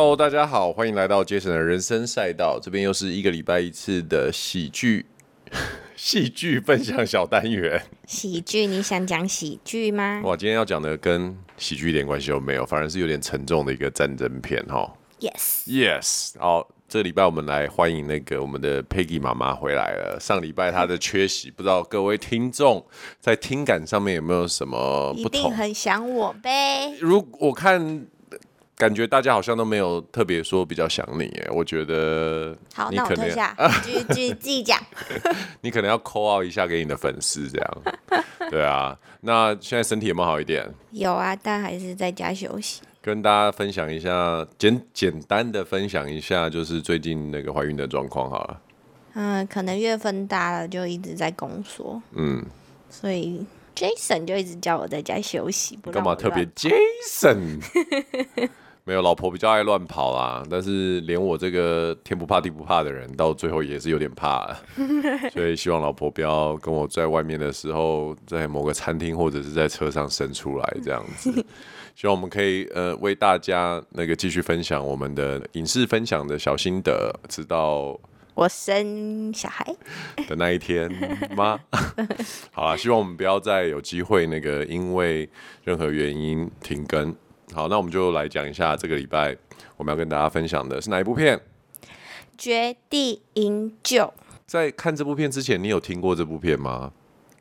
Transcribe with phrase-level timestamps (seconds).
[0.00, 2.58] Hello，大家好，欢迎来到 Jason 的人生赛道。
[2.58, 5.04] 这边又是一个礼拜一次的喜剧
[5.94, 7.82] 戏剧分享小单元。
[8.06, 10.22] 喜剧，你想讲喜剧吗？
[10.24, 14.90] 哇，今天要讲的跟喜剧一点关系都没有，反而是有点沉重的一个战争片哈。
[15.20, 16.66] Yes，Yes，好。
[16.88, 20.18] 这个礼拜我们来欢迎那个我们的 Peggy 妈妈回来了。
[20.18, 22.84] 上礼拜她的缺席，不知道各位听众
[23.20, 25.40] 在听感上面有没有什么不同？
[25.40, 26.96] 一定很想我呗。
[26.98, 28.06] 如我看，
[28.80, 34.80] 感觉大家好像都没有特别说比较想你哎，我觉得好，那我退下， 继续继续讲。
[35.60, 37.82] 你可能要 call out 一下给你的粉丝这样。
[38.50, 40.66] 对啊，那现在身体有没有好一点？
[40.92, 42.80] 有啊，但还是在家休息。
[43.02, 48.60] 跟大家分享一下，简简单的分享一下，就是最近那个怀孕的状况好了。
[49.12, 52.00] 嗯，可能月份大了，就一直在宫缩。
[52.14, 52.42] 嗯，
[52.88, 53.44] 所以
[53.76, 57.60] Jason 就一直叫我在家休息，不干嘛特别 Jason？
[58.84, 60.42] 没有，老婆比较爱乱跑啦。
[60.50, 64.56] 但是连我这个天不怕地不怕的人，到最后也是有点怕。
[65.32, 71.30] 所以希望老婆不要跟我在外面的时候，在某个餐厅或者是在车上生出来这样子。
[71.94, 77.98] 希望我们可以呃为大家那个继续分享我们的影视分享的小心得，直到
[78.34, 79.64] 我生小孩
[80.26, 80.90] 的那一天
[81.36, 81.60] 吗？
[82.50, 85.28] 好啊，希望我们不要再有机会那个因为
[85.62, 87.14] 任何原因停更。
[87.52, 89.36] 好，那我们就来讲一下这个礼拜
[89.76, 91.40] 我们要跟大家分享的是哪一部片？
[92.38, 94.12] 绝地营救。
[94.46, 96.92] 在看这部片之前，你有听过这部片吗？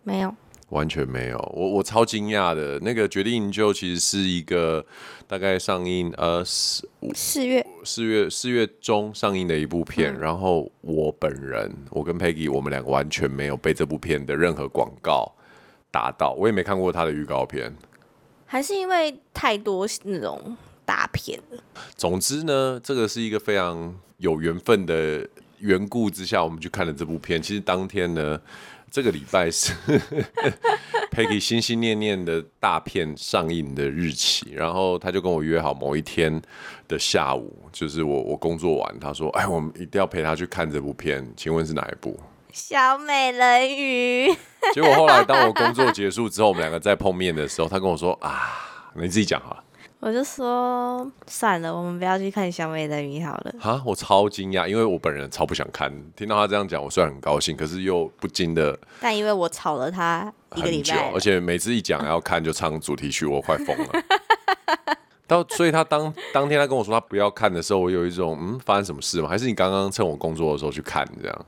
[0.04, 0.34] 没有。
[0.70, 2.78] 完全没有，我我超惊讶的。
[2.82, 4.86] 那个《绝地营救》其实是一个
[5.26, 10.14] 大概上映呃四四月四月四月中上映的一部片。
[10.14, 15.32] 嗯、然后我本人，我跟 Peggy，我们两个完全没有被这部片的任何广告
[15.90, 17.76] 打到，我也没看过他的预告片。
[18.52, 21.64] 还是因为太多那种大片了。
[21.96, 25.26] 总之呢，这个是一个非常有缘分的
[25.60, 27.40] 缘故之下，我们去看了这部片。
[27.40, 28.42] 其实当天呢。
[28.92, 29.72] 这个礼拜是
[31.14, 36.42] Peggy 心心念念的大片上映的日期，然后他就跟我约好某一天
[36.88, 42.20] 的下午，就是我我工作完，他说：“哎，我们一定要陪他去看这部片，请问是哪一部？”
[42.52, 44.34] 小美人鱼。
[44.74, 48.52] 结果后来当我工作结束之后，我们两个再碰面的时候，他跟我说：“啊，
[48.96, 49.64] 你自己讲好了。”
[50.02, 53.54] 我就说算了，我们不要去看小美人鱼好了。
[53.60, 55.92] 哈，我超惊讶，因为我本人超不想看。
[56.16, 58.78] 听到他这样讲，我虽然很高兴，可是又不禁的。
[59.02, 64.04] 但因为我吵了他一个礼拜，而且每次一讲要看就唱主题曲，我快疯了。
[65.28, 69.28] 到所以他当当天他跟我说他不要看的时候，我有一种嗯，发生什么事吗？
[69.28, 71.46] 还是你刚刚趁我工作的时候去看这样？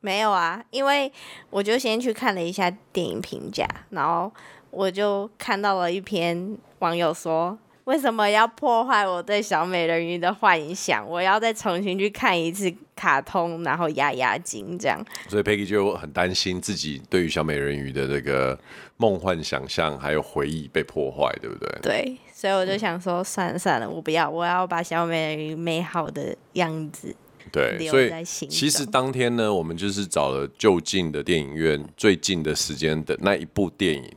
[0.00, 1.12] 没有啊，因为
[1.50, 4.32] 我就先去看了一下电影评价，然后
[4.70, 7.58] 我就看到了一篇网友说。
[7.84, 11.04] 为什么要破坏我对小美人鱼的幻想？
[11.08, 15.04] 我要再重新去看一次卡通，然后压压惊这样。
[15.28, 18.56] 所以 Peggy 就很担心自己对于小美人鱼的这个
[18.96, 21.78] 梦幻想象还有回忆被破坏，对不对？
[21.82, 27.16] 对，所以我就想说，算了算了，我不要，我要把小美人鱼美好的样子
[27.52, 34.10] 对，所以其实当天呢，我们就是找了就近的电影院最近的时间的那一部电影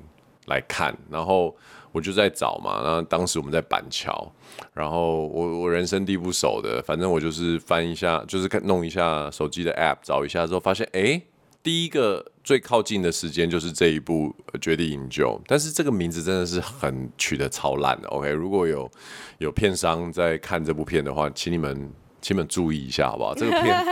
[0.48, 1.56] 来看，然后。
[1.94, 4.34] 我就在找嘛，然后当时我们在板桥，
[4.74, 11.22] 然后我我人生地不熟的，反正我就是翻一下，就是看弄一下手机的 app，找一下之后发现，哎，
[11.62, 18.08] 第一个最靠近的时间就是这一部《绝地营救》，但是这个名字真的是很取得超烂的。
[18.08, 18.90] OK，如果有
[19.38, 21.92] 有片商在看这部片的话，请你们
[22.24, 23.36] 请你们注意一下好不好？
[23.36, 23.76] 这个片。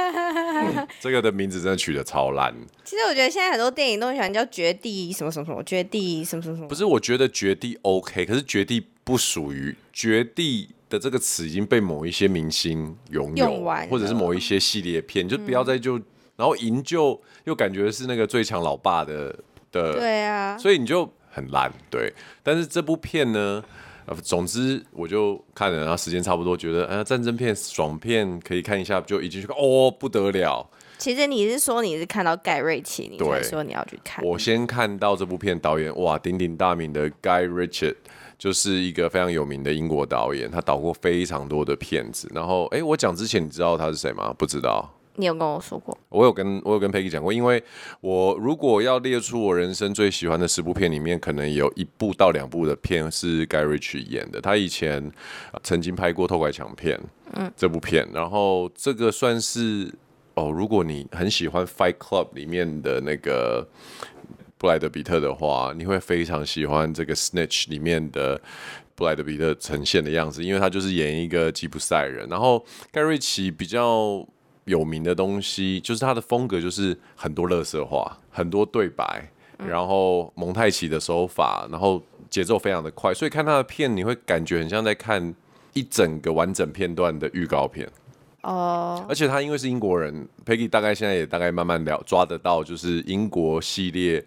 [0.63, 2.53] 嗯、这个的名字真的取得超烂。
[2.83, 6.67] 其实我觉得现在很多电影都喜欢叫绝地什么什么什么，绝地什么什么什么。
[6.67, 16.03] 不是，我觉得绝地 OK，可是绝地不属于绝地的这个词已经被某一些明星拥有，或者是某一些系列片，就不要再就，嗯、
[16.35, 19.35] 然后营救又感觉是那个最强老爸的
[19.71, 22.13] 的，对啊，所以你就很烂，对。
[22.43, 23.63] 但是这部片呢？
[24.23, 30.69] 总之，我就看了，然后时间差不多，觉得呃，战争片、爽片可以看一下，就一进去看，哦，不得了。
[30.97, 34.23] 其实你是说你是看到盖瑞奇，你才说你要去看。
[34.23, 37.95] 我先看到这部片导演，哇，鼎鼎大名的 Guy Ritchie，
[38.37, 42.29] 就是一个非常有名的英国导演，他导过非常多的片子。
[42.35, 44.31] 然后，哎，我讲之前，你知道他是谁吗？
[44.37, 44.87] 不知道。
[45.15, 47.61] 你有跟我说过，我有跟我有跟 Peggy 讲过，因为
[47.99, 54.39] 我如果要列出我人生最喜欢的十部片里面，可能有一部到两部的片是 Guy Ritchie 演的。
[54.39, 55.11] 他以前
[55.63, 56.97] 曾经拍过《偷拐抢片》
[57.33, 59.93] 嗯，这部片，然后这个算是
[60.35, 63.67] 哦，如果你很喜欢《Fight Club》里面的那个
[64.57, 68.41] 布莱德比特的话，你会非常喜欢这个《Snitch》里面的
[68.95, 72.27] 布莱德比特呈现的样子，因为他就是演一个吉普赛人。
[72.29, 74.25] 然后盖瑞奇比较
[74.65, 85.33] 有名的东西，就是他的风格就是很多乐色化，很多对白，然后蒙太奇的手法，然后节奏非常的快，所以看他的片，你会感觉很像在看
[85.73, 87.89] 一整个完整片段的预告片。
[88.41, 94.23] 哦而且他因为是英国人，Peggy 大概现在也大概慢慢了抓得到，就是英国系列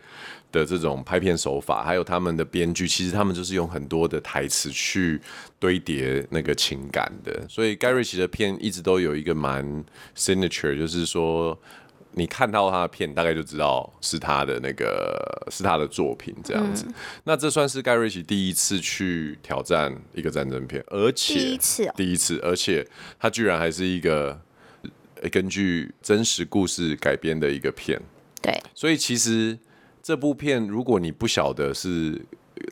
[0.52, 5.20] 的这种拍片手法，还有他们的编剧，其实他们就是用很多的台词去
[5.58, 9.84] 堆叠那个情感的，所以盖瑞奇的片一直都有一个蛮
[10.16, 11.58] signature，就是说。
[12.16, 16.84] 你看到他的片，大概就知道是他的那个是他的作品这样子。
[16.86, 16.94] 嗯、
[17.24, 22.86] 那这算是盖瑞奇第一次去挑战一个战争片，而且第一次、哦，第一次，而且
[23.18, 24.40] 他居然还是一个
[25.32, 28.00] 根据真实故事改编的一个片。
[28.40, 29.58] 对，所以其实
[30.00, 32.24] 这部片，如果你不晓得是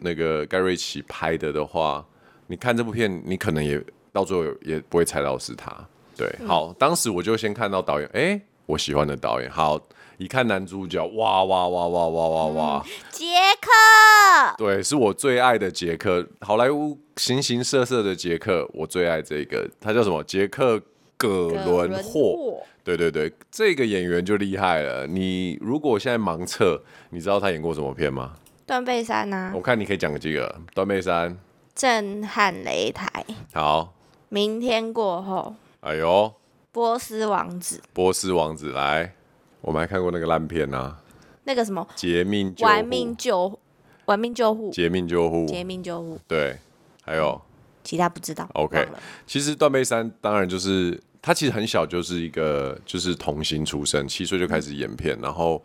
[0.02, 2.06] 那个盖瑞奇拍的的话，
[2.46, 5.74] 你看这部片，你可能也到最后也不会猜到是他。
[6.16, 8.42] 对，嗯、好，当时我就先看到导演，哎、欸。
[8.66, 9.80] 我喜欢的导演，好，
[10.18, 12.46] 一看男主角，哇哇哇哇哇哇。
[12.46, 13.26] 哇，杰
[13.60, 20.22] 克，对，是我最爱的杰克，好莱坞形形色色的杰克，我最爱这个，他叫什么？
[20.24, 20.76] 杰克·
[21.16, 25.06] 葛伦霍，对对对，这个演员就厉害了。
[25.06, 28.32] 你如果现在盲测，你知道他演过什么片吗？
[28.64, 31.36] 断背山呐、啊，我看你可以讲几个，断背山，
[31.74, 33.92] 震撼擂台，好，
[34.28, 36.32] 明天过后，哎呦。
[36.72, 39.12] 波斯王子，波斯王子来，
[39.60, 41.02] 我们还看过那个烂片呐、啊，
[41.44, 43.60] 那个什么劫命玩命救
[44.06, 46.56] 玩命救护，劫命救护，劫命救护，对，
[47.04, 47.38] 还有？
[47.84, 48.48] 其他不知道。
[48.54, 48.88] OK，
[49.26, 55.62] 其实断背山当然就是他其实很小就是一个就是童星出身，七岁就开始演片，嗯、然后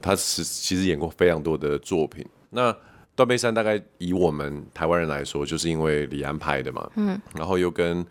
[0.00, 2.26] 他是其实演过非常多的作品。
[2.50, 2.76] 那
[3.14, 8.04] 断背山大概以我们台湾人来说，就是因为李安拍的嘛，嗯，然后又跟。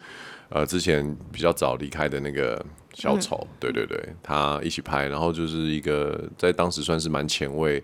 [0.53, 2.61] 呃，之前比较早离开的那个
[2.93, 7.81] 小丑，嗯、对对对，他一起拍，然后就是一个在当时算是蛮前卫，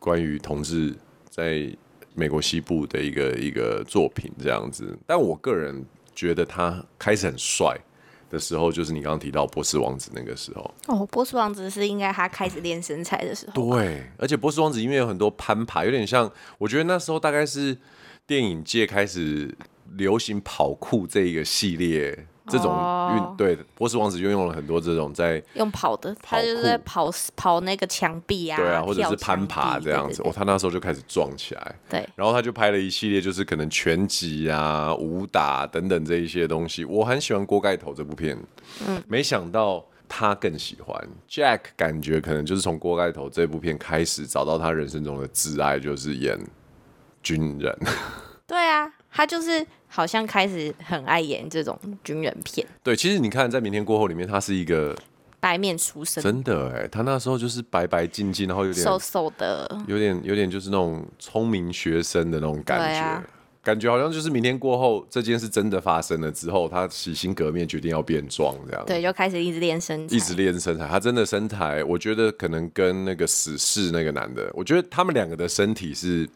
[0.00, 0.92] 关于同志
[1.30, 1.70] 在
[2.14, 4.98] 美国西部的一个一个作品这样子。
[5.06, 5.84] 但我个人
[6.16, 7.78] 觉得他开始很帅
[8.28, 10.74] 的时候，就是你刚刚提到波斯王子那个时候。
[10.88, 13.76] 哦，波斯王子是应该他开始练身材的时候。
[13.76, 17.78] 对，而且波斯王子因为有很多攀爬，有点像，我觉得那时候大概是
[18.26, 19.56] 电影界开始。
[19.96, 23.36] 流行跑酷这一个系列，这种运、oh.
[23.38, 30.22] 对波斯王子就用了很多这种在用跑的，他就是在跑跑那个墙壁啊，对啊，或者是攀爬这样子。
[30.24, 36.84] 哦，他那时候就开始撞起来，对，然后他就拍了一系列，就是可能拳击啊、武打等等这一些东西。
[36.84, 38.36] 我很喜欢锅盖头这部片，
[38.86, 46.38] 嗯，没想到他更喜欢 Jack，感觉可能就是从锅盖头这部片开始找到他人生中的挚爱，就是演
[47.22, 47.78] 军人。
[48.46, 48.92] 对啊。
[49.16, 49.64] 他就是
[49.94, 52.66] 好像开始很爱演这种军人片。
[52.82, 54.92] 对，其实你看在《明天过后》里面，他是一个
[55.38, 63.24] 白面书生，真的哎，他那时候就是白白净净，然后有点瘦瘦的，有点有点就是那种聪明学生的那种感觉，啊、
[63.62, 68.84] 感觉好像就是《明天过后》这件事真的发生了之后，他洗心革面，决定要变壮这样。
[68.86, 70.88] 对，就开始一直练身材，一直练身材。
[70.88, 76.28] 他真的身材，我觉得可能跟那个死侍那个男的，我觉得他们两个的身体是。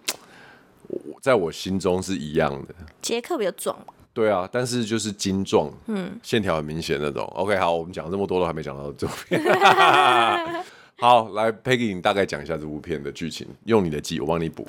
[1.21, 2.75] 在我心中是一样的。
[3.03, 3.77] 杰克比较壮。
[4.15, 7.25] 对啊，但是就是精壮，嗯，线条很明显那种。
[7.37, 9.41] OK，好，我们讲了这么多都还没讲到这部片。
[10.99, 14.67] 好，来，Peggy，你大概讲一下这部片的剧情，用你的记，我帮你补。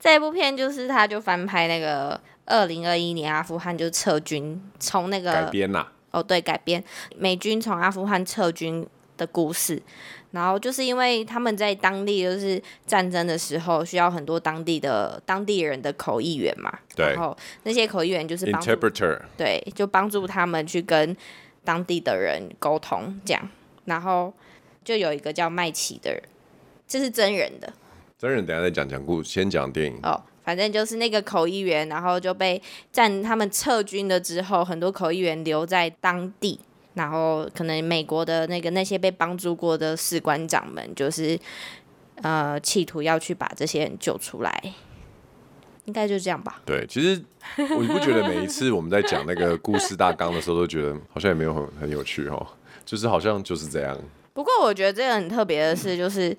[0.00, 5.92] 这部片就是他就翻拍那个二零二一年阿富汗就撤军，从那个改编呐、啊。
[6.12, 6.82] 哦，对，改编
[7.18, 8.86] 美军从阿富汗撤军
[9.18, 9.82] 的故事。
[10.34, 21.16] 然后就是因为他们在当地就是战争的时候需要很多当地的当地人的口译员嘛，对，然后那些口译员就是，Interpreter，对，就帮助他们去跟
[21.62, 23.48] 当地的人沟通这样。
[23.84, 24.34] 然后
[24.82, 26.20] 就有一个叫麦奇的人，
[26.88, 27.72] 这是真人的，
[28.18, 30.20] 真人等下再讲讲故事，先讲电影哦。
[30.42, 32.60] 反正就是那个口译员，然后就被
[32.90, 36.58] 战他们撤军了之后，很多口译员留在当地。
[36.94, 41.36] 然后可能美国的那个那些被帮助过的士官长们，就是
[42.22, 44.74] 呃企图要去把这些人救出来，
[45.86, 46.62] 应该就这样吧。
[46.64, 47.20] 对，其实
[47.56, 52.46] 我不觉得每一次我们在讲那个故事大纲的时候，都觉得好像也没有很很有趣哦，
[52.84, 53.98] 就是好像就是这样。
[54.32, 56.36] 不过我觉得这个很特别的是，就是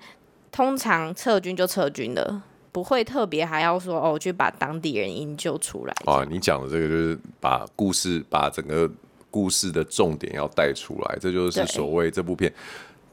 [0.50, 5.94] 通常撤军就撤军了，不会特别还要说哦去把当地人营救出来。
[6.06, 8.90] 啊，你讲的这个就是把故事把整个。
[9.36, 12.50] 故事的重点要带出来，这就是所谓这部片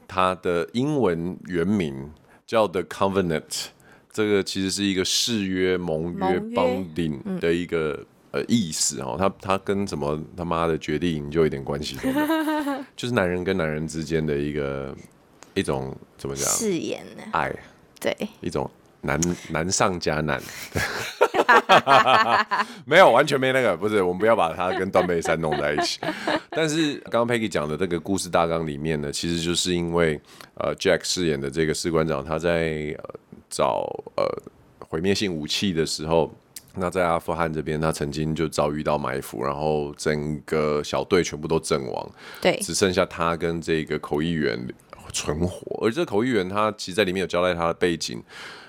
[0.08, 2.10] 它的英文原名
[2.46, 3.66] 叫 The Covenant，
[4.10, 7.92] 这个其实是一个誓约、盟约、邦领的一个、
[8.32, 9.16] 嗯、呃意思哦。
[9.18, 11.98] 它它跟什么他妈的决定就有一点关系，
[12.96, 14.96] 就是男人跟男人之间的一个
[15.52, 16.48] 一种怎么讲？
[16.48, 17.22] 誓言呢？
[17.32, 17.54] 爱，
[18.00, 18.70] 对，一种
[19.02, 20.40] 难难上加难。
[22.86, 26.00] 没有，完全没那个，不是，我们不要把它跟断背山弄在一起。
[26.50, 30.20] 但是刚刚 Peggy 讲的这个故事大纲里面呢，其实就是因为
[30.54, 33.14] 呃 Jack 饰演的这个士官长，他在、呃、
[33.50, 33.86] 找
[34.16, 34.24] 呃
[34.78, 36.32] 毁灭性武器的时候，
[36.74, 42.10] 那在阿富汗这边，他曾经就遭遇到埋伏，然后整个小队全部都阵亡，
[42.40, 44.58] 对，只剩下他跟这个口译员
[45.12, 45.84] 存活。
[45.86, 48.22] 而这个口译员他其实在里面有交代他的背景，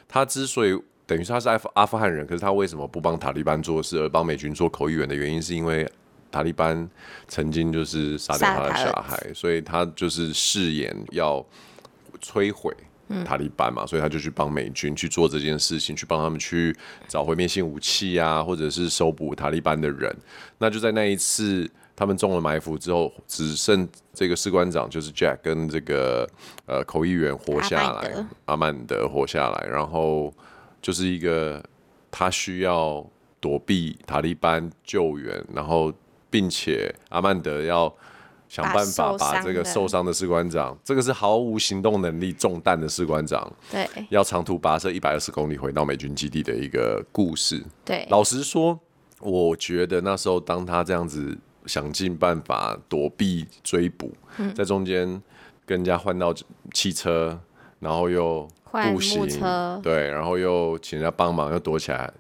[0.08, 0.76] 他之所以。
[1.08, 5.88] 等于说他是阿富阿富汗人，可是他为什么不帮塔利班做事，而帮美军做口译员的原因，是因为
[6.32, 6.90] 塔利班
[7.28, 11.46] 曾经就是杀掉他的小孩，所以他就是誓言要
[12.20, 12.76] 摧毁
[13.24, 16.76] 塔利班嘛，嗯、所以他就去帮美军去做这件事情，去帮他们去
[17.08, 20.12] 找毁灭性武器啊，或者是搜捕塔利班的人。
[20.58, 26.28] 那就在那一次他们中了埋伏之后，只剩这个士官长就是 Jack 跟这个
[26.66, 30.34] 呃口译员活下来，阿曼德活下来，然后。
[30.86, 31.60] 就是一个
[32.12, 33.04] 他需要
[33.40, 35.92] 躲避塔利班救援，然后
[36.30, 37.92] 并且阿曼德要
[38.48, 47.66] 想办法把这个受伤的士官长，这个是毫无行动能力、中弹的士官长，对，要长途跋涉一百二十公里回到美军基地的一个故事。
[47.84, 48.80] 对，老实说，
[49.22, 55.08] 我觉得那时候当他这样子想尽办法躲避追捕，嗯、在中间
[55.66, 56.32] 跟人家换到
[56.76, 57.40] 汽车，
[57.80, 58.48] 然后又。
[58.94, 62.12] 步行，对，然后又请人家帮忙，又躲起来，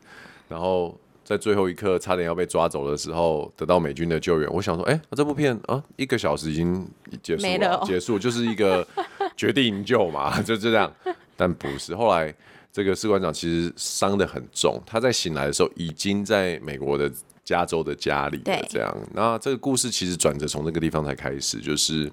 [0.47, 4.49] 然后在最后一刻差点要被抓走的时候，得到美军的救援。
[4.51, 6.87] 我想说，哎，这部片啊，一个小时已经
[7.21, 8.87] 结束了，结束就是一个
[9.37, 10.91] 决定营救嘛，就这样。
[11.35, 12.33] 但不是，后来
[12.71, 17.11] 这个士官长其实伤得很重，他在醒来的时候已经在美国的。
[17.45, 22.11] 加州的家里的，这样，那这个故事其实转折从那个地方才开始，就是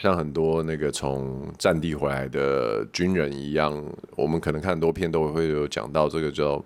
[0.00, 3.84] 像很多那个从战地回来的军人一样，
[4.14, 6.64] 我们可能看很多片都会有讲到这个叫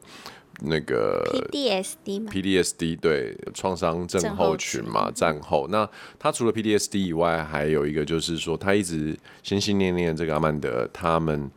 [0.60, 5.66] 那个 PDSD 嘛，PDSD 对，创伤症候群嘛，战后。
[5.68, 11.50] 那他除了 PDSD 以外，还有一个就是说，他一直心心念念这个阿曼德他们。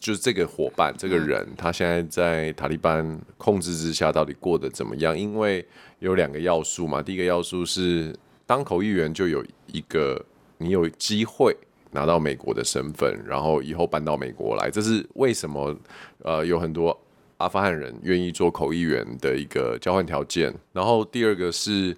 [0.00, 5.16] 就是这个伙伴，这个人，他现在在塔利班控制之下，到底过得怎么样？
[5.16, 5.62] 因为
[5.98, 7.02] 有两个要素嘛。
[7.02, 8.16] 第一个要素是，
[8.46, 10.24] 当口译员就有一个，
[10.56, 11.54] 你有机会
[11.90, 15.76] 拿到美国的身份，然后以后搬到美国来，这是为什么？
[16.24, 16.98] 呃，有很多
[17.36, 20.50] 阿富汗人愿意做口译员的一个交换条件。
[20.72, 21.94] 然后第二个是，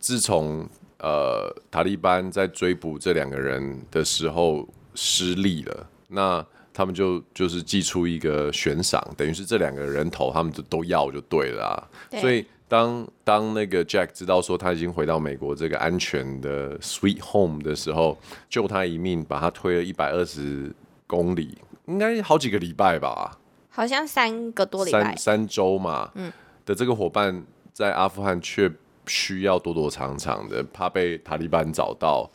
[0.00, 6.44] 自从呃塔利班在追捕这两个人的时候失利了，那。
[6.76, 11.72] 他们就就是寄出一个悬赏，等于是这两个人头，他们就都要就对了啊。
[12.10, 12.20] 对。
[12.20, 18.18] 所以当当那个 Jack 知道说他已经回到美国这个安全的 Sweet Home 的时候，
[18.50, 20.70] 救他一命，把他推了一百二十
[21.06, 21.56] 公里，
[21.86, 23.38] 应该好几个礼拜吧？
[23.70, 26.10] 好像三个多礼拜，三三周嘛。
[26.14, 26.30] 嗯。
[26.66, 27.42] 的这个伙伴
[27.72, 28.70] 在阿富汗却
[29.06, 32.30] 需要躲躲藏藏的，怕被塔利班找到。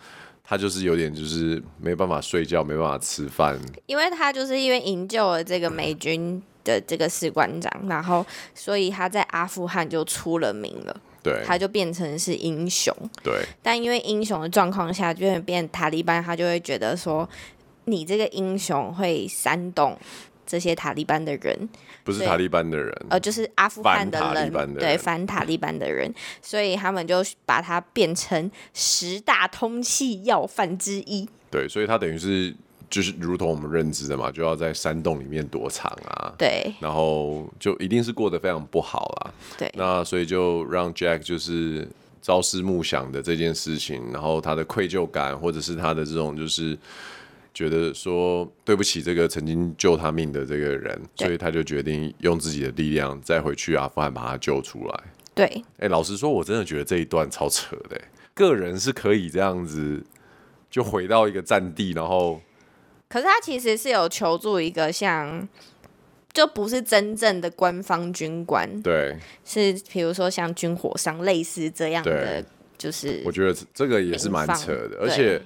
[0.52, 12.94] 他就是有点就是没办法睡觉，没办法吃饭，因为他就是因为营救了这个美军的这个士官长，然后所以他在阿富汗就出了名了，对，他就变成是英雄，
[13.24, 13.46] 对。
[13.64, 17.30] 但因为英雄的状况下，就会变塔利班，他就会觉得说，
[17.86, 19.98] 你这个英雄会煽动。
[20.52, 21.70] 这些塔利班的人
[22.04, 31.26] 不是塔利班的人，呃，就是阿富汗的人，的人对，反塔利班的人，所以他们就把他变成十大通缉要犯之一。
[31.50, 32.54] 对，所以他等于是
[32.90, 39.34] 就是如同我们认知的嘛，就要在山洞里面躲藏啊，对，然后就一定是过得非常不好啦。
[39.58, 41.88] 对，那所以就让 Jack 就是
[42.22, 46.78] 朝思暮想的这件事情，然后他的愧疚感，或者是他的这种就是。
[47.54, 55.04] 觉得说对不起这个曾经救他命的这个人，所以他就决定用自己的力量再回去阿富汗把他救出来。
[55.36, 55.46] 对，
[55.78, 58.00] 哎、欸，老实说，我真的觉得这一段超扯的。
[58.34, 60.02] 个人是可以这样子
[60.70, 62.42] 就回到一个战地，然后，
[63.10, 65.48] 可是他其实是有求助一个像，
[66.32, 72.44] 就不是真正的官方军官，对，是比如说像军火商类似这样的，
[72.78, 75.42] 就是我觉得这个也是蛮扯的，而且。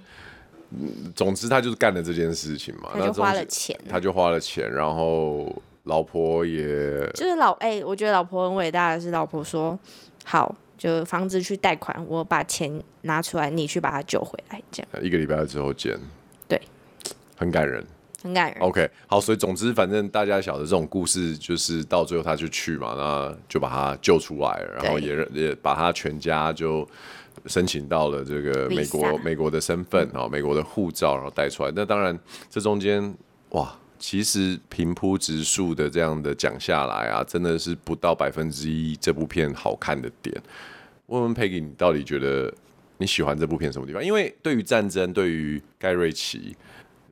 [1.16, 9.78] 总之，他就是干了这件事情嘛，他就花了钱，他就花了钱，然后老婆也，就是老哎、欸，我觉得老婆很伟大的是，老婆说
[10.24, 15.04] 好，就房子去贷款，我把钱拿出来，你去把他救回来，这样。
[15.04, 15.98] 一个礼拜之后见，
[16.48, 16.60] 对，
[17.38, 17.86] 很感人，
[18.24, 18.60] 很感人。
[18.62, 26.88] OK，好，所以总之，反正大家晓得这种故事，就是到最后他就去嘛，那就把他救出来，然后也也把他全家就
[27.46, 31.72] 申请到了这个美国美国的身份啊，美国的护照，然后带出来。
[31.76, 32.18] 那当然，
[32.50, 33.16] 这中间
[33.50, 40.36] 哇，其实平铺直述的这样的讲下来啊，真的是不到百分之一这部片好看的点。
[41.08, 42.54] 问问 Peggy，你到底觉得
[42.98, 44.04] 你喜欢这部片什么地方？
[44.04, 46.56] 因为对于战争，对于盖瑞奇。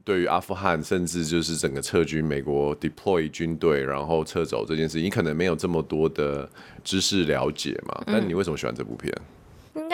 [0.06, 6.50] 对于阿富汗，甚至就是整个撤军，美国 deploy 军队然后撤走这件事，你可能没有这么多的
[6.84, 8.04] 知识了解嘛。
[8.06, 9.10] 但你为什么喜欢这部片？
[9.14, 9.22] 应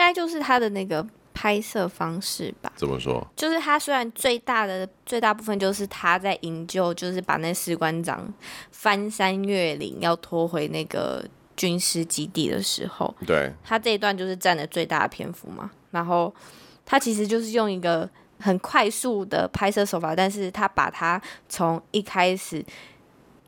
[0.00, 2.72] 该就是他的那个拍摄方式吧。
[2.76, 3.26] 怎么说？
[3.36, 8.32] 就是他虽然最大的最大部分就是他在营救，就是把那士官长
[8.72, 11.24] 翻山越岭要拖回那个
[11.56, 15.70] 军事基地的时候，对，他这一段就是占了最大的篇幅嘛。
[15.90, 16.34] 然后
[16.84, 18.08] 他其实就是用一个。
[18.42, 22.64] 很快速的拍摄手法，但是他把他从一开始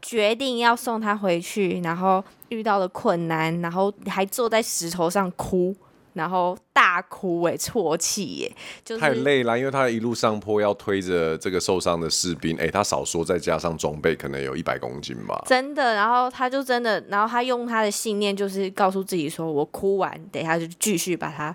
[0.02, 5.74] 决定要送他回去，然后遇到了困难，然后还坐在石头上哭，
[6.14, 8.52] 然后大哭哎，啜泣耶，
[8.84, 15.94] 就是太累了，因为他一路上坡要推着这个受伤的士兵，哎，他少说再加上装备，可能有一百公斤吧，真的。
[15.94, 21.54] 然后他就真的，然后他用他的信念，就是告诉自己说，我哭完，等一下就继续把他。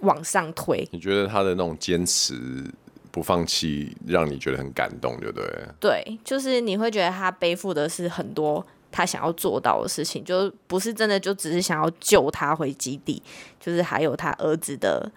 [0.00, 2.62] 往上推，你觉得他的那种坚持
[3.10, 5.46] 不放弃，让你觉得很感动，对不对？
[5.80, 13.20] 对，就是你会觉得他背负的是很多他想要做到的事情，就不是真的就只是想要救他回基地，
[13.58, 15.10] 就是还有他儿子的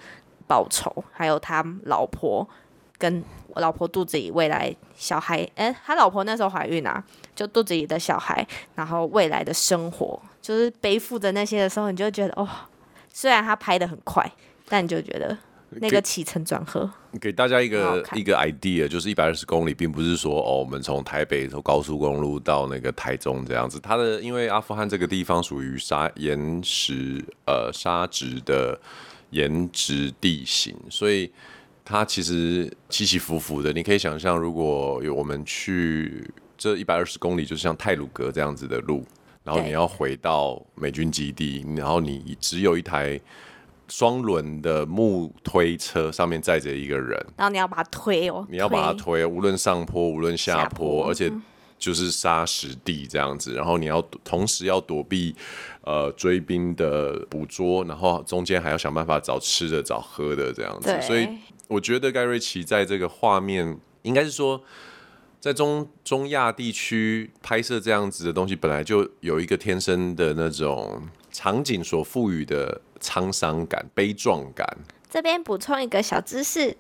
[0.48, 2.48] 报仇，还有他老婆
[2.98, 3.24] 跟
[3.56, 7.04] 老婆肚子里未来小孩，哎，他老婆那时候怀孕啊，
[7.36, 12.50] 就肚子里的小孩，然后未来的生活，就是背负着那些的时候，你就觉得哦，
[13.14, 14.32] 虽然他拍的很快。
[14.70, 15.38] 但你就觉得
[15.70, 23.78] 那个起承转合，给大家一个一个 idea，就是一百二十公里，并不是说哦，我们从台北从高速公路到那个台中这样子。
[23.82, 28.80] 它的因为阿富汗这个地方属于沙岩石呃沙质的
[29.32, 31.30] 岩质地形，所以
[31.84, 33.74] 它其实起起伏伏的。
[33.74, 36.26] 你可以想象，如果有我们去
[36.58, 39.06] 这一百二十公里，就是像泰鲁格这样子的路，
[39.44, 43.20] 然后你要回到美军基地，然后你只有一台。
[43.90, 51.32] 双轮的木推车上面载着一个人，然后你要把它推哦，你要把它推，无论上坡无论下坡，而且
[51.78, 55.34] 就是沙石地这样子，然后你要同时要躲避
[55.84, 61.26] 呃追兵的捕捉，然后中间还要想办法找吃的找喝的这样子，所以
[61.70, 64.62] 我觉得盖瑞奇在这个画面，应该是说
[65.40, 72.82] 在中中亚地区拍摄这样子的东西，本来就有一个天生的那种场景所赋予的。
[73.00, 74.68] 沧桑感、悲壮感。
[75.10, 76.76] 这边补充一个小知识，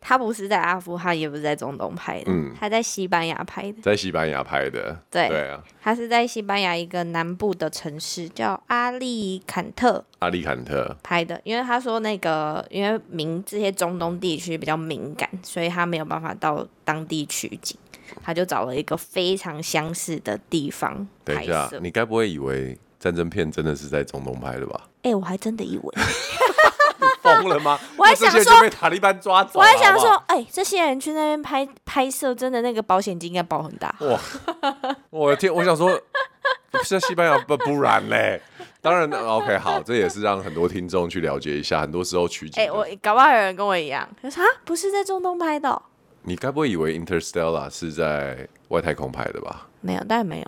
[0.00, 10.96] 他不是在阿富汗，也不是在中东拍的，嗯，他在西班牙拍的，在西班牙拍的，对对啊，他是在西班牙一个南部的城市叫阿利坎特，阿利坎特。
[11.02, 17.76] 拍的，因为他说那个因为明这些中东地区比较敏感，所以他没有办法到当地取景，
[18.22, 21.38] 他就找了一个非常相似的地方拍摄。
[21.40, 24.80] 等一下，你该不会以为战争片真的是在中东拍的吧？
[25.02, 27.78] 哎、欸，我还真的以为你疯了吗？
[27.98, 33.94] 我还想说被塔利班抓走，我还想说，哎、欸，这些人去那边拍拍摄，真的那个保险金应该保很大。
[34.00, 34.18] 哇，
[35.10, 35.90] 我的天，我想说，
[36.82, 38.40] 是在西班牙不不然嘞？
[38.80, 41.82] 当然，OK，好，这也是让很多听众去了解一下。
[41.82, 45.82] 很多时候取景，哎、欸，我搞不好有人跟我一样，他说啊，不是在中东拍的、喔。
[46.22, 49.66] 你该不会以为 Interstellar 是在外太空拍的吧？
[49.84, 50.46] 没有，当然没有，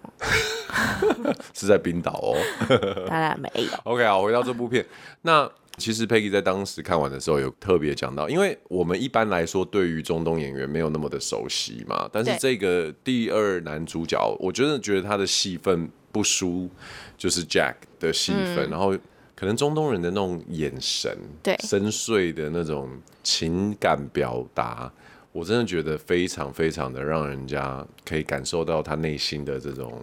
[1.53, 2.35] 是在冰岛哦。
[3.07, 3.79] 当然没有。
[3.85, 4.85] OK，好，回到这部片。
[5.21, 5.47] 那
[5.77, 16.71] 其实 Peggy 在当时看完的时候有特别讲到，因为我们一般来说对于中东演员没有那么的熟悉嘛，但是这个第二男主角，我真的觉得他的戏份不输，
[17.19, 18.97] 就是 Jack 的戏份，嗯，然后
[19.35, 22.89] 可能中东人的那种眼神，对，深邃的那种
[23.23, 24.91] 情感表达。
[25.37, 30.03] 我真的觉得非常非常的让人家可以感受到他内心的这种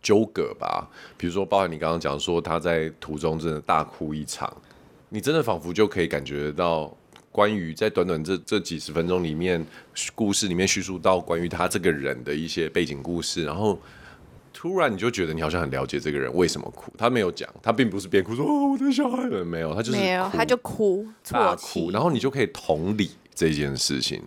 [0.00, 0.88] 纠葛吧。
[1.16, 4.56] 比如说，包含你刚刚讲说他在途中真的大哭一场，
[5.08, 6.96] 你真的仿佛就可以感觉到
[7.32, 9.66] 关于在短短这这几十分钟里面，
[10.14, 13.76] 故事里面叙述到关于他这个人的一些背景故事，然后
[14.52, 16.92] 突然你就觉得你好像很了解这个人为什么哭。
[16.96, 23.10] 他没有讲，他并不是边哭说哦我的小孩没有，他就是没有，他就哭，大哭，然后你就可以同理。
[23.34, 24.22] 这件事情，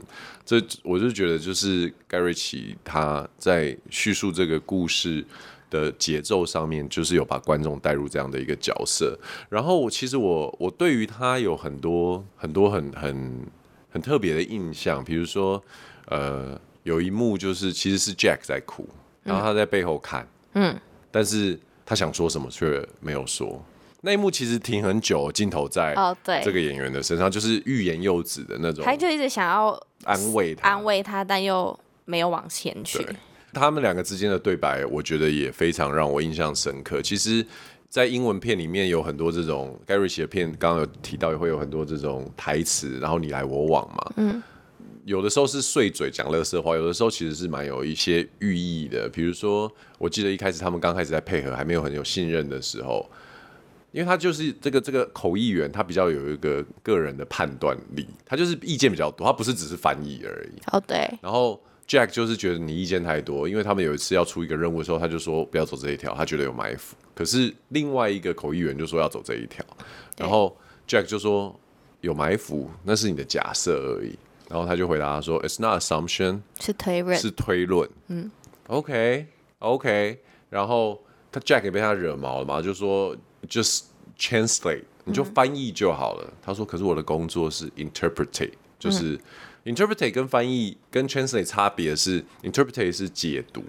[0.45, 5.23] 这我就觉得就是盖瑞奇他在叙述这个故事
[5.69, 9.17] 的节奏上面，就是有把观众带入这样的一个角色。
[9.49, 13.45] 然后我其实我我对于他有很多很多很很
[13.91, 15.63] 很特别的印象，比如说
[16.07, 18.87] 呃，有一幕就是其实是 Jack 在哭，
[19.23, 20.75] 然后他在背后看，嗯，
[21.11, 23.63] 但是他想说什么却没有说。
[24.05, 28.85] 那一幕其实停很久，镜头在哦对这个演员的身上，就是欲言又止的那种。
[28.85, 33.03] 他就一直想要安慰他，安慰他，但又没有往前去。
[33.51, 37.01] 他们两个之间的对白，我觉得也非常让我印象深刻。
[37.01, 37.43] 其实，
[37.89, 44.13] 在英文片里面有很多这种盖瑞写的片，刚刚有提到也会有很多这种台词，然后你来我往嘛。
[44.17, 44.43] 嗯。
[45.05, 49.09] 有的时候是碎嘴讲乐色话，有的时候其实是蛮有一些寓意的。
[49.09, 53.09] 比如说，我记得一开始他们刚开始在配合，还没有很有信任的时候。
[53.95, 60.59] 因为他就是这个这个口译员，他比较有一个个人的判断力，他就是意见比较多，他不是只是翻译而已。
[60.73, 61.09] 哦，对。
[61.21, 66.97] 然后 Jack 就是觉得你意见太多，因为他们有一次要出一个任务的时候，他就说不要走这一条，他觉得有埋伏。
[67.13, 69.63] 可是另外一个口译员就说要走这一条，
[70.17, 70.53] 然后
[70.85, 71.57] Jack 就说
[72.01, 74.19] 有埋伏，那是你的假设而已。
[74.49, 78.29] 然后他就回答他说：“It's not assumption，是推论，是推论。”嗯
[78.67, 79.27] ，OK
[79.59, 80.19] OK。
[80.49, 83.15] 然后他 Jack 也被他惹毛了嘛，就说。
[83.47, 83.83] Just
[84.17, 86.23] translate，你就翻译就好了。
[86.25, 89.19] 嗯、他说：“可是我的工作是 interpret，就是
[89.65, 93.63] interpret 跟翻译跟 translate 差别是 interpret 是解读，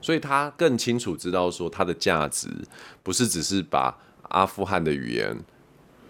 [0.00, 2.48] 所以他更清楚知道说它的价值
[3.02, 3.96] 不是只是把
[4.30, 5.36] 阿富汗的语言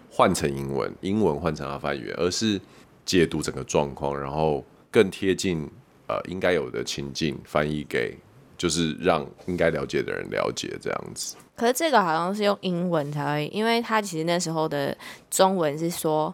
[0.09, 2.59] 换成英文，英文换成阿富汗语言，而是
[3.05, 5.69] 解读整个状况，然后更贴近
[6.07, 8.17] 呃应该有的情境，翻译给
[8.57, 14.97] 就是让应该了解的人了解这样子。”可是这个好像是用英文才会，因为他其实那时候的
[15.29, 16.33] 中文是说，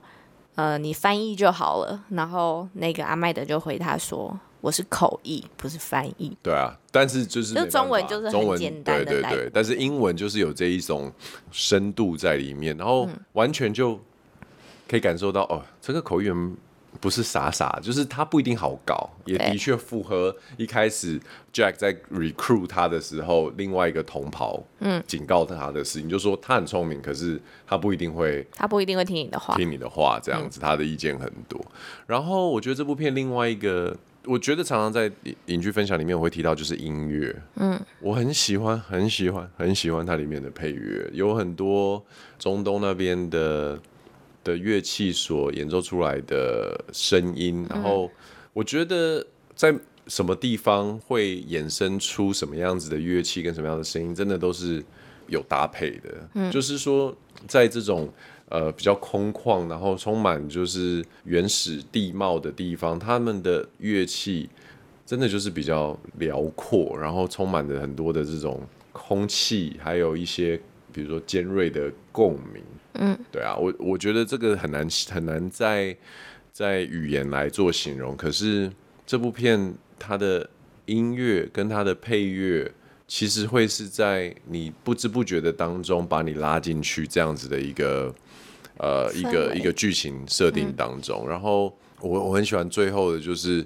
[0.56, 2.02] 呃，你翻译就好了。
[2.12, 6.32] 然后那个阿麦德就回他说，我是口译，不是翻译。
[6.42, 9.52] 对啊，但是就是就中文就是很简单的，对对对。
[9.54, 11.12] 但是英文就是有这一种
[11.52, 14.00] 深度在里面，然后完全就
[14.88, 16.56] 可以感受到哦，这个口译员。
[17.00, 21.20] 不是傻傻，就是他不一定好搞，也的确符合一开始
[21.54, 31.60] Jack 在 recruit 他的时候，另外一个同袍嗯警告他的事情，嗯、就说他很聪明，可是他不一定会，他不一定会听你的话，听你的话这样子，他的意见很多。
[31.60, 31.72] 嗯、
[32.08, 35.12] 然后我觉得这部片另外一个，我觉得常常在
[35.46, 42.04] 影剧分享里面我会提到就是音乐，嗯，我很喜欢很喜欢很喜欢它里面的配乐，有很多
[42.40, 43.80] 中东那边的。
[44.48, 48.10] 的乐器所演奏出来的声音，然后
[48.54, 54.82] 我觉得在什么地方会衍生出什么样子的乐器跟什么样的声音，真的都是
[55.28, 56.30] 有搭配的。
[56.36, 57.14] 嗯，就是说
[57.46, 58.10] 在这种
[58.48, 64.50] 呃比较空旷，然后充满就是原始地貌的地方，他们的乐器
[65.06, 68.62] 真的就是比较辽阔，然后充满着很多的这种
[68.94, 70.58] 空气，还有一些
[70.94, 72.64] 比如说尖锐的共鸣。
[73.00, 75.96] 嗯，对啊，我我觉得这个很难很难在
[76.52, 78.18] 在语言来做形容。
[78.18, 78.72] 可是
[79.06, 80.50] 这部片它的
[80.86, 82.72] 音乐跟它的配乐，
[83.08, 88.14] 其实会是在你不知不觉的当中把你拉进去这样子的一个
[88.78, 91.24] 呃一个一个剧情设定当中。
[91.26, 93.64] 嗯、然后我我很喜欢最后的就是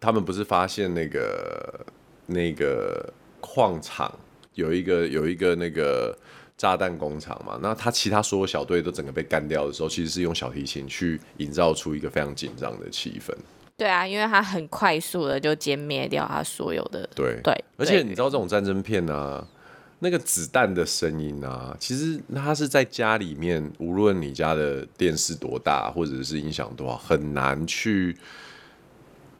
[0.00, 1.86] 他们不是发现那个
[2.26, 4.18] 那个矿场
[4.54, 6.16] 有一个有一个那个。
[6.62, 13.34] 炸弹工厂嘛，那他其他所有小队都整个被干掉的时候，其实是用小提琴去营造出一个非常紧张的气氛。
[13.76, 17.04] 对啊，因为他很快速的就歼灭掉他所有的。
[17.16, 19.44] 对对，而且你知道这种战争片啊，
[19.98, 28.16] 那个子弹的声音啊，其实它是在家里面，无论你家的电视多大，或者是音响多好，很难去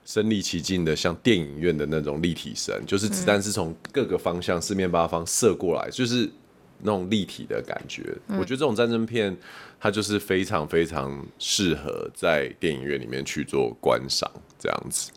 [0.05, 6.29] 身临其境的像电影院的那种立体声，就是子弹是从各个方向、四面八方射过来，就是。
[6.83, 9.37] 那种立体的感觉，嗯、我觉得这种战争片，
[9.81, 15.11] 它就是非常非常适合在电影院里面去做观赏这样子。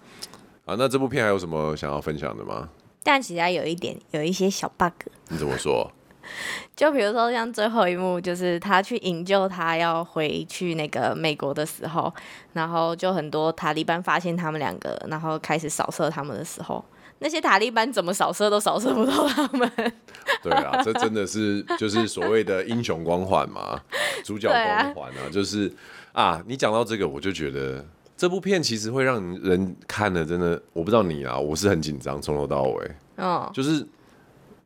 [0.65, 2.69] 啊，那这部片还有什么想要分享的吗？
[3.04, 4.93] 但其实还有一点，有一些小 bug。
[5.30, 5.91] 你怎么说？
[6.75, 12.12] 就比如说像最后一幕，就是他去营救他要回去那个美国的时候，
[12.54, 16.84] 然后就很多塔利班发现他们两个，然后开始扫射他们的时候。
[17.19, 19.69] 那些塔利班怎么扫射都扫射不到他们。
[20.43, 23.80] 对啊，这真的是就是所谓的英雄光环嘛，
[24.23, 25.71] 主角光环啊，就是
[26.12, 27.84] 啊，你讲到这个，我就觉得
[28.17, 33.86] 这部片其实会让人看的真的，我不知道你啊，我是很紧张，从头到尾，嗯，就是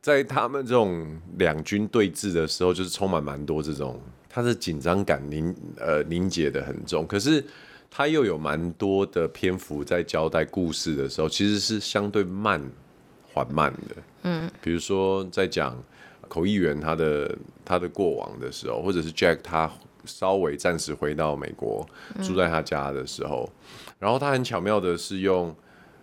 [0.02, 7.46] 在他们这种两军对峙的时候，就是充满蛮多这种，他的紧张感凝呃凝结的很重，可是。
[7.89, 12.62] 他又有蛮多的篇幅在交代故事的时候，其实是相对慢、
[13.34, 13.95] 缓慢的。
[14.23, 15.75] 嗯，比如说在讲
[16.28, 19.71] 口译员他的他的过往的时候，或者是 Jack 他
[20.06, 21.88] 稍微暂时回到美国
[22.23, 23.49] 住在他家的时候，
[23.97, 25.56] 然后他很巧妙的是用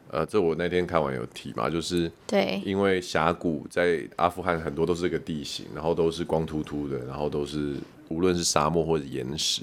[0.08, 7.74] 呃，这我那天看完有提嘛，就是对，因为峡谷在阿富汗很多都是这个地形，然后都是光秃秃的，然后都是
[8.08, 9.62] 无论是沙漠或者岩石。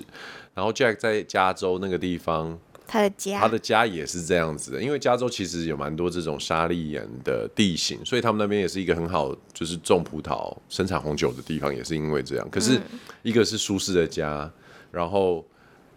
[0.54, 12.48] 然后 Jack 在加州那个地方，他的家，他的家也是这样子的，因为加州其实有蛮多这种沙砾岩的地形，所以他们那边也是一个很好就是种葡萄、生产红酒的地方，也是因为这样。
[12.50, 12.80] 可是
[13.22, 14.52] 一个是舒适的家，
[14.92, 15.46] 然后。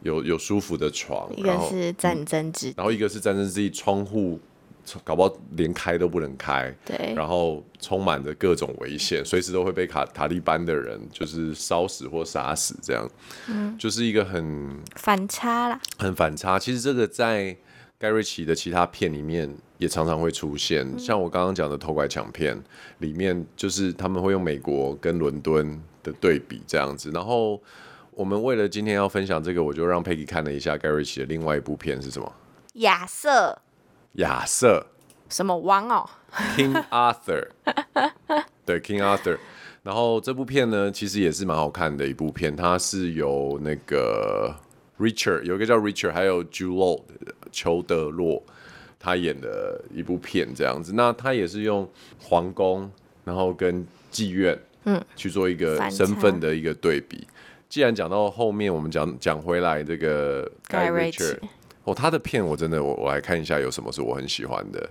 [0.03, 4.39] 有有舒服的床，一个是战争之地，然后一个是战争之地，窗户
[5.05, 13.11] 搞不好连开都不能开，对，然后充满着各种危险，随时都会被卡塔利班的人就是烧死或杀死，这样，
[13.49, 16.59] 嗯，就是一个很反差啦，很反差。
[16.59, 17.57] 其实这个在
[17.99, 22.57] 盖瑞奇的其他片里面也常常会出现，嗯、像我刚刚讲的偷拐抢骗
[22.99, 27.63] 里面，就是他们会用美国跟伦敦的对比这样子，然后。
[28.13, 32.33] 我们为了今天要分享这个，我就让佩奇看了一下盖瑞奇的另外一部片是什么？
[32.77, 33.59] 亚瑟。
[34.17, 34.87] 亚瑟。
[35.29, 36.09] 什么王哦
[36.57, 37.49] ？King Arthur。
[38.65, 39.39] 对，King Arthur。
[39.83, 42.55] 然后这部片呢，其实也是蛮好看的一部片。
[42.55, 44.55] 它是由那个
[44.99, 47.03] Richard，有一个叫 Richard，还有 Law
[47.53, 48.43] 裘德洛，
[48.99, 50.93] 他演的一部片这样子。
[50.95, 51.89] 那他也是用
[52.21, 52.91] 皇宫，
[53.25, 57.27] 然后跟妓院，嗯，去做一个身份的一个对比。
[57.69, 61.39] 既然讲到后面，我们讲讲回来这个 Guy Ritchie
[61.87, 64.91] 哦，他的片我真的我我来看一下有什么是我很喜欢的。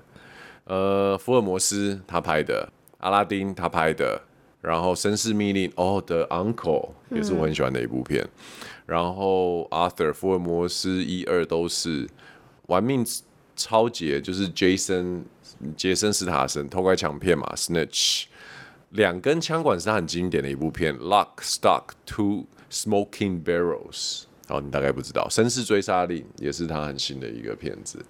[0.63, 4.21] 呃，福尔摩斯他拍的，阿拉丁他拍的，
[4.61, 8.23] 然后绅士密令哦，《The Uncle 也是我很喜欢的一部片。
[8.23, 8.29] 嗯、
[8.87, 12.09] 然后 Arthur 福尔摩斯一二都是
[12.67, 13.05] 玩命
[13.55, 15.23] 超杰，就是 Jason
[15.77, 18.25] 杰森斯塔森偷拐抢骗嘛，Snitch
[18.89, 22.45] 两根枪管是他很经典的一部片，Lock Stock Two。
[22.67, 28.03] Smoking Barrels，哦，你大概不知道，《绅士追杀令》也是他很新的一个片子。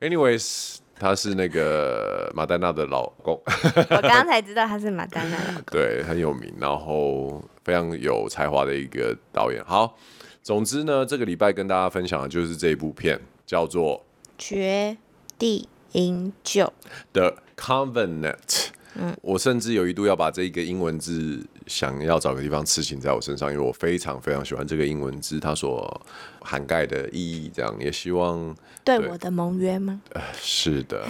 [0.00, 3.40] Anyways，他是那个马丹娜的老公。
[3.46, 5.64] 我刚刚才知道他是马丹娜老公。
[5.70, 9.64] 对，很有名，然后非常有才华的一个导演。
[9.64, 9.96] 好，
[10.42, 13.98] 总之呢，这个礼拜跟大家分享的就是这一部片，叫做
[14.36, 14.98] 《绝
[15.38, 16.64] 地营救》
[17.12, 18.66] The Covenant。
[18.96, 26.00] 嗯，我甚至有一度要把这一个英文字想要找个地方刺青在我身上，因为我非常非常喜欢这个英文字，它所
[26.40, 27.50] 涵盖的意义。
[27.54, 30.00] 这样也希望对，对我的盟约吗？
[30.10, 31.04] 呃，是的，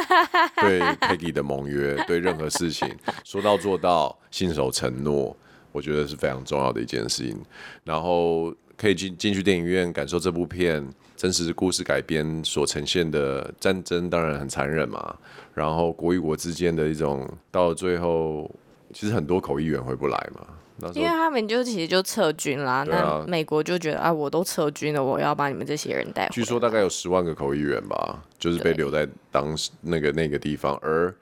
[0.60, 2.88] 对 Peggy 的盟约，对任何事情
[3.24, 5.36] 说到做到，信守承诺，
[5.72, 7.38] 我觉得是非常重要的一件事情。
[7.84, 10.88] 然后可以进进去电影院感受这部片。
[11.16, 15.14] 真实故事改编所呈现的战争当然很残忍嘛，
[15.52, 18.50] 然后国与国之间的一种，到了最后，
[18.92, 22.84] 其实很多口译员回不来嘛，因为他们就其实就撤军啦。
[22.84, 26.30] 啊、那美国就觉得啊，我都撤军了，我要把你们这些人带回来。
[26.30, 30.76] 据说大概有十万个口译员吧，就是被留在当时那个那个地方。
[30.82, 31.14] 而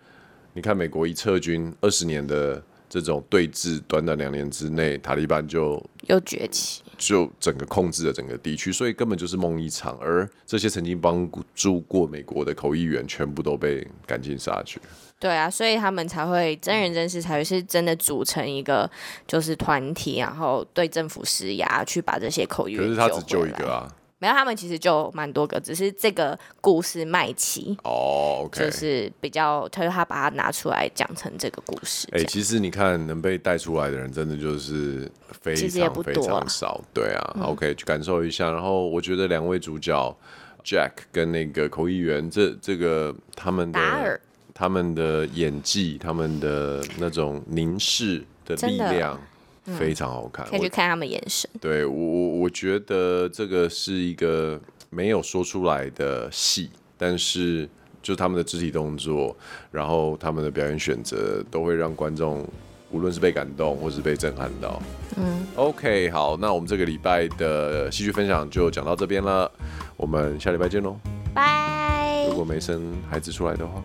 [0.54, 6.82] 你看，美国一撤军，二十年的这种对峙，短短两年之内，塔利班就又崛起。
[6.98, 9.96] 就整个控制了整个地区，所以根本就是梦一场。
[9.98, 14.78] 而这些曾经帮助过美国的口译员，全部都被赶尽杀绝。
[15.20, 18.88] 对啊，所以他们才会真人真事，才会是真的组成一个
[19.26, 22.82] 就是团体，然后对政府施压，去把这些口译员。
[22.82, 23.90] 可是他只救一个啊。
[24.20, 32.08] 没有，他们其实就蛮多个，只是这个故事麦琪哦，OK，就是比较，他他把它拿出来讲成这个故事。
[32.10, 35.08] 哎、欸，其实你看能被带出来的人，真的就是
[35.40, 38.50] 非常非常少，对啊、嗯、，OK，去感受一下。
[38.50, 40.16] 然后我觉得两位主角
[40.64, 44.20] Jack 跟那个口译员，这这个他们的
[44.52, 49.16] 他们的演技，他们的那种凝视的力量。
[49.76, 51.48] 非常好看，可以去看他们眼神。
[51.60, 54.58] 对我，我我觉得这个是一个
[54.90, 57.68] 没有说出来的戏，但是
[58.02, 59.36] 就他们的肢体动作，
[59.70, 62.46] 然后他们的表演选择，都会让观众
[62.90, 64.80] 无论是被感动或是被震撼到。
[65.16, 69.50] 嗯，OK，好，那我们这个礼拜的戏剧分享就讲到这边了，
[69.96, 70.96] 我们下礼拜见喽，
[71.34, 72.26] 拜。
[72.28, 73.82] 如果没生孩子出来的话，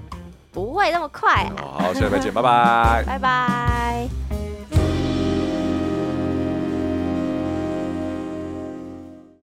[0.51, 1.53] 不会那么快啊。
[1.79, 4.32] 好，下礼拜见，拜拜，拜拜。